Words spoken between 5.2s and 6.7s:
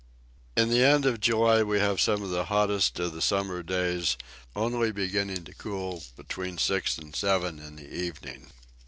to cool between